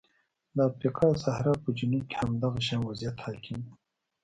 [0.55, 3.67] د افریقا صحرا په جنوب کې هم دغه شان وضعیت حاکم و.